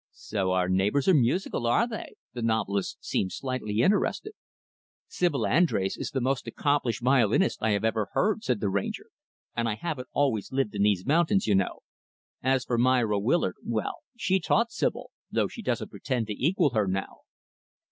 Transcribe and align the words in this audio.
"So 0.13 0.53
our 0.53 0.67
neighbors 0.67 1.07
are 1.07 1.13
musical, 1.13 1.67
are 1.67 1.87
they?" 1.87 2.15
The 2.33 2.41
novelist 2.41 2.97
seemed 3.05 3.31
slightly 3.33 3.81
interested. 3.83 4.33
"Sibyl 5.07 5.41
Andrés 5.41 5.93
is 5.95 6.09
the 6.09 6.19
most 6.19 6.47
accomplished 6.47 7.03
violinist 7.03 7.61
I 7.61 7.69
have 7.73 7.83
ever 7.85 8.09
heard," 8.13 8.43
said 8.43 8.61
the 8.61 8.69
Ranger. 8.69 9.11
"And 9.55 9.69
I 9.69 9.75
haven't 9.75 10.07
always 10.11 10.51
lived 10.51 10.73
in 10.73 10.81
these 10.81 11.05
mountains, 11.05 11.45
you 11.45 11.53
know. 11.53 11.81
As 12.41 12.65
for 12.65 12.79
Myra 12.79 13.19
Willard 13.19 13.57
well 13.63 13.97
she 14.17 14.39
taught 14.39 14.71
Sibyl 14.71 15.11
though 15.29 15.47
she 15.47 15.61
doesn't 15.61 15.91
pretend 15.91 16.25
to 16.25 16.33
equal 16.33 16.71
her 16.71 16.87
now." 16.87 17.17